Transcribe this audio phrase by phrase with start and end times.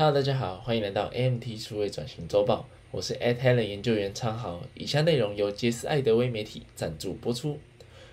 [0.00, 4.62] Hello，大家好，欢迎来到 AMT 数位转型周报，我是 At Helen 研究员昌豪。
[4.76, 7.58] 以下内容由杰斯艾德威媒体赞助播出。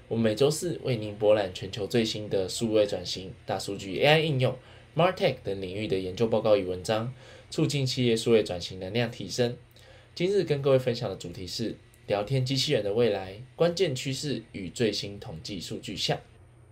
[0.07, 4.57] 我们每周四为您博览全球最新的数位转型、大数据、AI 应用、
[4.95, 7.13] MarTech 等领域的研究报告与文章，
[7.51, 9.55] 促进企业数位转型能量提升。
[10.15, 11.77] 今日跟各位分享的主题是
[12.07, 16.19] 聊天机器人的未来、关键趋势与最新统计数据下。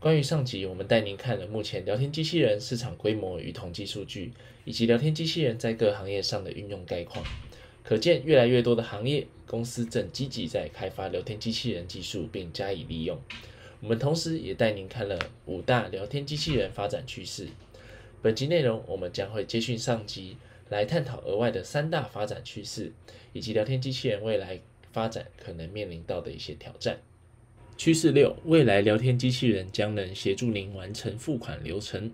[0.04, 4.34] 关于上集，我们带您看了目前聊天机器人市场规模与统计数据，
[4.66, 7.24] 以及聊天机器人在各行业上的运用概况。
[7.86, 13.18] 可见，越来越多的行业公司正积极在开发聊天机器人技术，并加以利用。
[13.80, 17.48] 我们同时也带您看了五大聊天机器人发展趋势。
[18.22, 20.36] 本集内容，我们将会接续上集，
[20.68, 22.92] 来探讨额外的三大发展趋势，
[23.32, 24.60] 以及聊天机器人未来
[24.92, 27.00] 发展可能面临到的一些挑战。
[27.76, 32.12] 趋势六：未来聊天机器人将能协助您完成付款流程。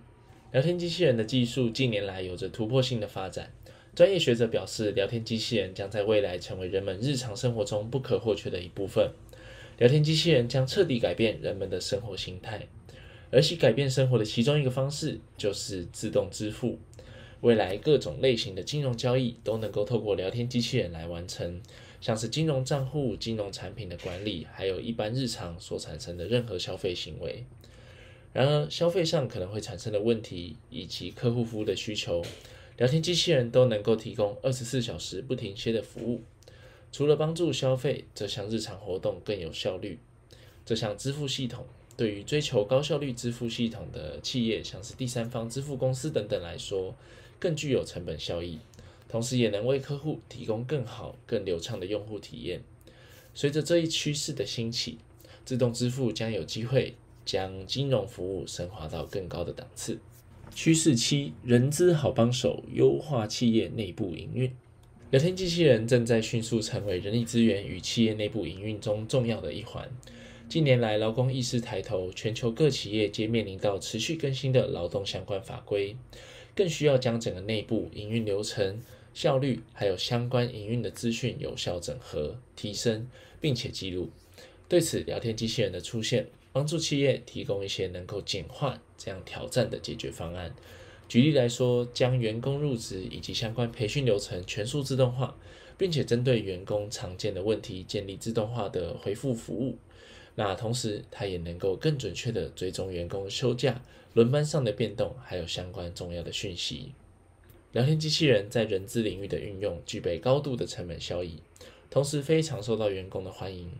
[0.52, 3.52] 聊天机器人的技术近年来有着突破性的发展。
[3.94, 9.10] 专业学者表示，聊天机器人将在未来成为人们日常生活中不可或缺的一部分。
[9.78, 12.66] 聊天机器人将彻底改变人们的生活形态，
[13.30, 16.78] 而其改变生活的其中一个方式就是自动支付。
[17.42, 21.60] 未来各种类型的金融交易都能够透过聊天机器人来完成。
[22.00, 27.44] 像是金融账户、金融产品的管理，还有一般日常所产生的任何消费行为。
[28.32, 32.24] 然而，消费上可能会产生的问题以及客户服务的需求，
[32.76, 36.22] 聊天机器人都能够提供二十四小时不停歇的服务。
[36.92, 39.98] 除了帮助消费这项日常活动更有效率，
[40.64, 46.94] 这项支付系统对于追求高效率支付系统的企业，像是第三方支付公司等等来说，
[47.38, 48.58] 更具有成本效益。
[49.10, 52.62] 同时也能为客户提供更好、更流畅的用户体验。
[53.34, 54.98] 随着这一趋势的兴起，
[55.44, 56.94] 自动支付将有机会
[57.24, 59.98] 将金融服务升华到更高的档次。
[60.54, 64.52] 趋势七：人资好帮手，优化企业内部营运。
[65.10, 69.88] 聊天机器人正在迅速成为人力资源与企业内部营运中重要的一环。
[70.48, 75.96] 近年来，劳工意识抬头，全球各企业皆面临到持续更新的劳动相关法规，
[76.54, 78.80] 更需要将整个内部营运流程。
[79.12, 83.08] 效率还有相关营运的资讯有效整合、提升，
[83.40, 84.10] 并且记录。
[84.68, 90.54] 对此，聊天机器人的出现，帮助企业提供一些能够简化这样挑战的解决方案。
[91.08, 95.36] 举例来说，将员工入职以及相关培训流程全数自动化，
[95.76, 99.76] 并且针对员工常见的问题建立自动化的回复服务。
[100.36, 103.82] 那同时，它也能够更准确地追踪员工休假、
[104.14, 106.92] 轮班上的变动，还有相关重要的讯息。
[107.72, 111.40] 聊天机器人在人资领域的运用具备高度的成本效益，
[111.88, 113.70] 同时非常受到员工的欢迎，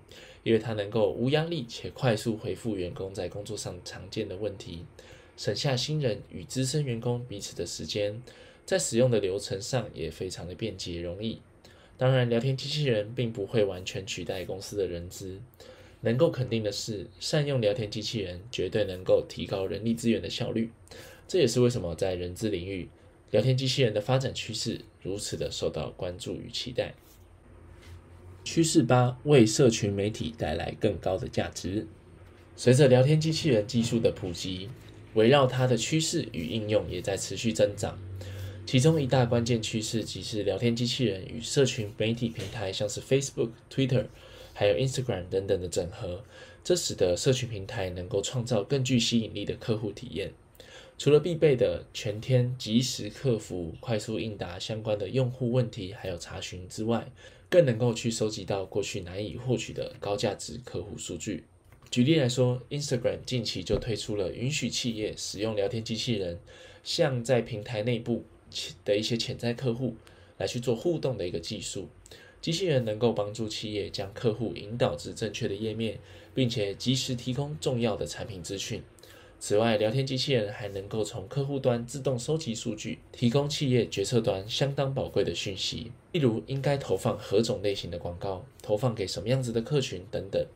[0.45, 4.85] 因为它能够无压力且快速回复员工在工作上常见的问题，
[5.37, 8.23] 省下新人与资深员工彼此的时间，
[8.65, 11.41] 在使用的流程上也非常的便捷容易。
[11.99, 15.41] 当然，聊天机器人并不会完全取代公司的人资，
[16.03, 20.71] 能够肯定的是，善用聊天机器人绝对能够提高人力资源的效率。
[21.27, 22.89] 这也是为什么在人资领域。
[23.31, 26.95] 聊天机器人的发展趋势如此的受到关注与期待。
[28.43, 31.87] 趋势八：为社群媒体带来更高的价值。
[32.57, 34.69] 随着聊天机器人技术的普及，
[35.15, 37.99] 围绕它的趋势与应用也在持续增长。
[38.67, 44.07] 其中一大关键趋势即是聊天机器人与社群媒体平台，像是 Facebook、Twitter，
[44.53, 46.25] 还有 Instagram 等等的整合，
[46.63, 50.33] 这使得社群平台能够创造更具吸引力的客户体验。
[51.01, 57.11] 除了必备的全天及时客服、快速应答相关的用户问题，还有查询之外，
[57.49, 61.45] 更能够去收集到过去难以获取的高价值客户数据。
[61.91, 66.39] 举例来说，Instagram 近期就推出了允许企业使用聊天机器人，
[66.85, 68.23] 向在平台内部
[68.85, 69.97] 的一些潜在客户
[70.37, 71.89] 来去做互动的一个技术。
[72.43, 75.99] 机器人能够帮助企业将客户引导至正确的页面，
[76.35, 78.83] 并且及时提供重要的产品资讯。
[79.43, 90.47] 此外，聊天机器人还能够从客户端自动收集数据，提供企业决策端相当宝贵的讯息，例如应该投放何种类型的广告，投放给什么样子的客群等等。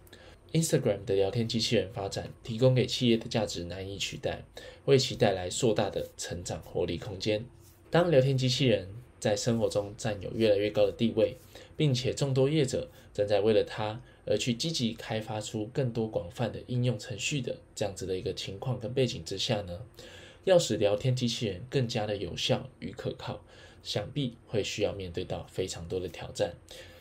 [0.52, 4.44] Instagram 的聊天机器人发展提供给企业的价值难以取代，
[4.84, 7.42] 为其带来硕大的成长活力空间。
[7.90, 11.38] 当聊天机器人在生活中占有越来越高的地位，
[11.74, 14.02] 并且众多业者正在为了它。
[14.26, 19.80] 而去积极开发出更多广泛的应用程序的这样子的一个情况跟背景之下呢，
[20.44, 23.44] 要使聊天机器人更加的有效与可靠，
[23.82, 26.54] 想必会需要面对到非常多的挑战。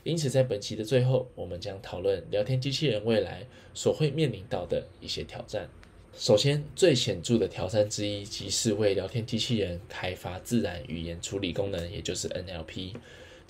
[0.04, 5.70] 因此，在本期的最后，我们将讨论聊天机器人未来所会面临到的一些挑战。
[6.16, 12.94] 首先，最显著的挑战之一，即是为聊天机器人开发自然语言处理功能，也就是 NLP。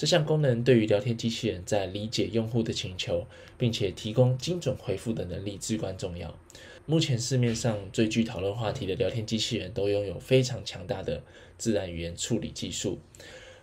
[0.03, 3.25] 这项功能对于聊天机器人在理解用户的请求，
[3.57, 6.37] 并且提供精准回复的能力至关重要。
[6.85, 11.23] 目前市面上最具讨论话题的聊天机器人都拥有非常强大的
[11.57, 12.99] 自然语言处理技术，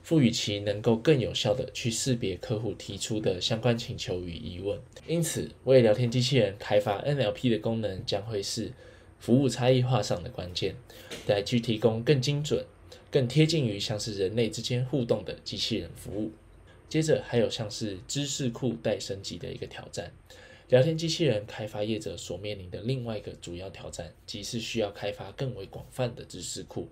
[0.03, 4.81] 赋予其能够更有效地去识别客户提出的相关请求与疑问。
[5.07, 8.73] 因此，为聊天机器人开发 NLP 的功能将会是
[9.19, 10.75] 服务差异化上的关键，
[11.27, 12.65] 来去提供更精准。
[13.11, 16.31] 更贴近于像是人类之间互动的机器人服务。
[16.89, 20.13] 接着还有像是知识库待升级的一个挑战。
[20.69, 26.89] 聊天机器人开发业者所面临的另外一个主要挑战，即是需要开发更为广泛的知识库。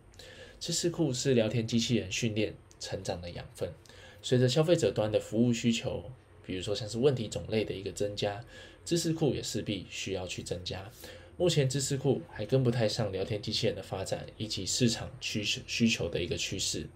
[0.59, 3.73] 知识库是聊天机器人训练成长的养分。
[4.21, 6.11] 随着消费者端的服务需求，
[6.45, 8.45] 比如说像是问题种类的一个增加，
[8.85, 10.91] 知识库也势必需要去增加。
[11.39, 16.89] 目前知识库还跟不太上聊天机器人的发展以及市场需求需求的一个趋势，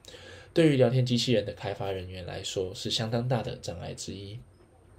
[0.52, 4.40] 对于聊天机器人的开发人员来说是相当大的障碍之一。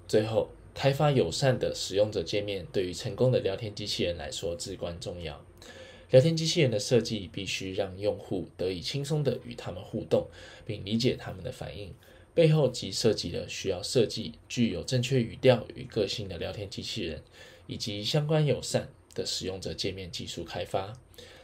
[0.08, 5.46] 最后，开发友善的使用者界面对于成功的聊天机器人来说至关重要。
[6.10, 10.26] 聊天机器人的设计必须让用户得以轻松地与他们互动，
[10.66, 11.94] 并理解他们的反应，
[12.34, 17.22] 背后即涉及了需要设计具有正确语调与个性的聊天机器人，
[17.68, 18.88] 以及相关友善。
[19.14, 20.94] 的使用者界面技术开发，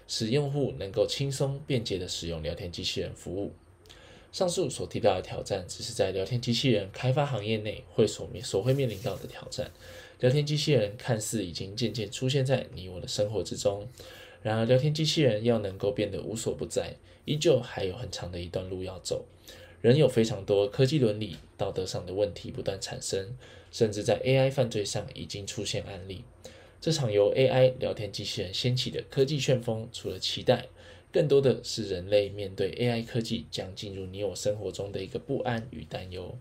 [0.07, 3.51] 使用户能够轻松便捷地使用聊天机器人服务。
[4.31, 9.71] 上述所提到的挑战，只是在聊天机器人开发行业内会所面所会面临到的挑战。
[10.19, 13.87] 聊天机器人看似已经渐渐出现在你我的生活之中，
[14.43, 16.95] 然而聊天机器人要能够变得无所不在，
[17.25, 19.25] 依旧还有很长的一段路要走。
[19.81, 23.37] 仍有非常多科技伦理、道德上的问题不断产生，
[23.71, 26.23] 甚至在 AI 犯罪上已经出现案例。
[26.81, 30.67] 这场由 AI 聊天机器人掀起的科技旋风，除了期待，
[31.11, 36.37] 更多的是人类面对 AI 科技将进入你我生活中的一个不安与担忧。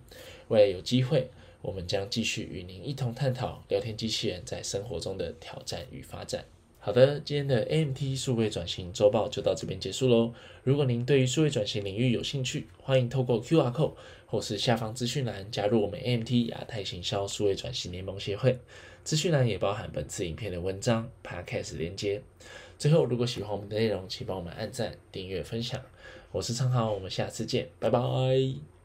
[0.47, 1.29] 未来有机会，
[1.61, 6.45] 我们将继续与您一同探讨聊天机器人在生活中的挑战与发展。
[6.89, 10.33] 好的，今天的 AMT 数位转型周报就到这边结束喽。
[10.63, 13.93] 如果您对于数位转型领域有兴趣，欢迎透过 QR code
[14.25, 18.59] 或是下方资讯栏加入我们 AMT 亚太行销数位转型联盟协会。
[19.05, 22.23] 资讯栏也包含本次影片的文章、Podcast 连接。
[22.79, 25.79] 最后，如果喜欢我们的内容，请帮我们按赞、订阅、分享。
[26.33, 28.78] 我是昌浩，我们下次见，拜拜。